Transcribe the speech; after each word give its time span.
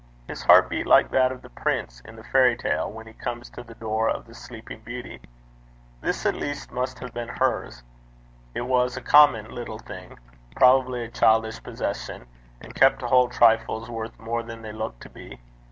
His 0.27 0.41
heart 0.41 0.67
beat 0.67 0.87
like 0.87 1.11
that 1.11 1.31
of 1.31 1.43
the 1.43 1.49
prince 1.51 1.99
in 2.01 2.15
the 2.15 2.23
fairy 2.23 2.57
tale, 2.57 2.91
when 2.91 3.05
he 3.05 3.13
comes 3.13 3.51
to 3.51 3.61
the 3.61 3.75
door 3.75 4.09
of 4.09 4.25
the 4.25 4.33
Sleeping 4.33 4.79
Beauty. 4.79 5.21
This 6.01 6.25
at 6.25 6.33
least 6.33 6.71
must 6.71 6.97
have 6.97 7.13
been 7.13 7.27
hers. 7.29 7.83
It 8.55 8.61
was 8.61 8.97
a 8.97 9.01
common 9.01 9.53
little 9.53 9.77
thing, 9.77 10.17
probably 10.55 11.03
a 11.03 11.07
childish 11.11 11.61
possession, 11.61 12.25
and 12.61 12.73
kept 12.73 13.01
to 13.01 13.07
hold 13.09 13.31
trifles 13.31 13.91
worth 13.91 14.17
more 14.17 14.41
than 14.41 14.63
they 14.63 14.73
looked 14.73 15.01
to 15.03 15.09
be. 15.11 15.39